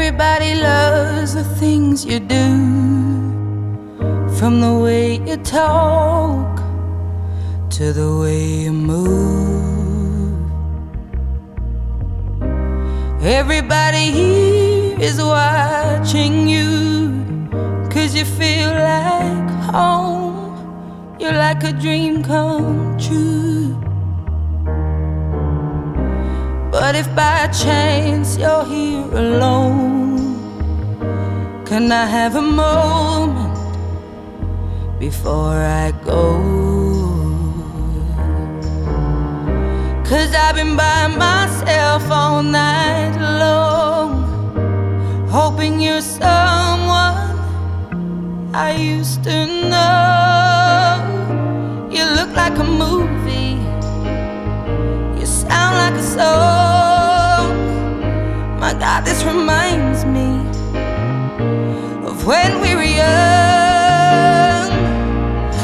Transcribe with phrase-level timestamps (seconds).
[0.00, 2.50] Everybody loves the things you do,
[4.38, 6.62] from the way you talk
[7.70, 10.52] to the way you move.
[13.20, 17.50] Everybody here is watching you,
[17.90, 21.18] cause you feel like home.
[21.18, 23.74] You're like a dream come true.
[26.80, 30.38] But if by chance you're here alone,
[31.66, 33.58] can I have a moment
[35.00, 36.38] before I go?
[40.08, 44.12] Cause I've been by myself all night long,
[45.28, 47.18] hoping you're someone
[48.54, 51.02] I used to know.
[51.90, 53.27] You look like a movie,
[58.98, 60.28] God, this reminds me
[62.04, 63.06] of when we were young.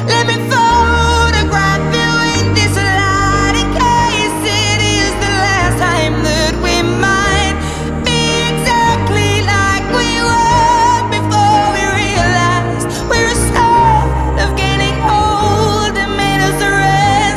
[0.06, 6.54] Let me photograph you in this light in case it is the last time that
[6.62, 7.58] we might
[8.06, 8.22] be
[8.54, 16.38] exactly like we were before we realized we were scared of getting old and made
[16.50, 16.60] us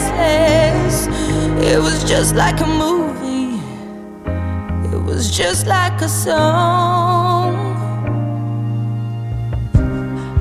[0.05, 1.09] restless.
[1.65, 2.96] It was just like a movie.
[5.17, 7.55] Was just like a song.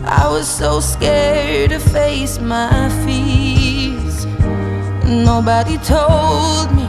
[0.05, 4.27] I was so scared to face my fears.
[5.07, 6.87] Nobody told me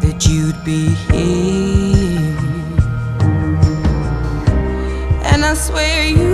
[0.00, 2.38] that you'd be here.
[5.32, 6.27] And I swear you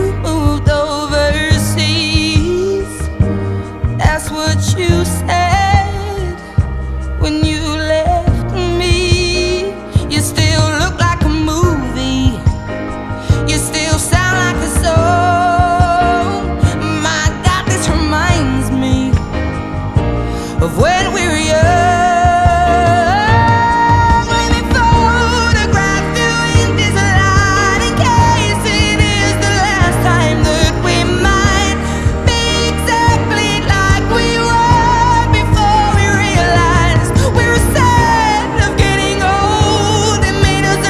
[40.42, 40.86] made us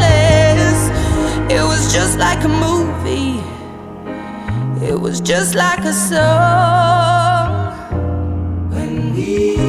[0.00, 0.80] restless.
[1.52, 3.42] It was just like a movie.
[4.84, 7.07] It was just like a song.
[9.18, 9.67] When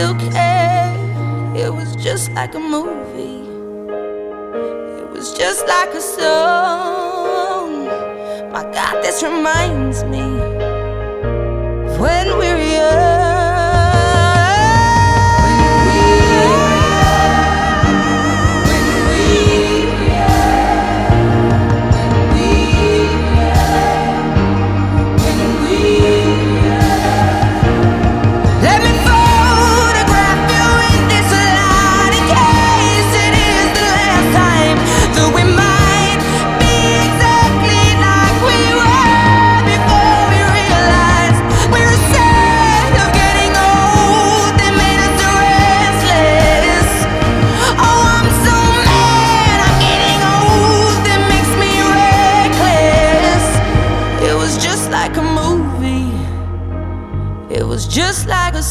[0.00, 0.94] still care?
[1.54, 3.44] It was just like a movie.
[4.98, 7.84] It was just like a song.
[8.50, 10.24] My God, this reminds me
[11.84, 13.09] of when we were young.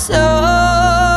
[0.10, 1.09] so.